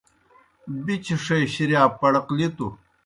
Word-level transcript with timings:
بِچݜے 0.85 1.37
شِریا 1.53 1.81
پڑقلِتوْ 1.99 2.67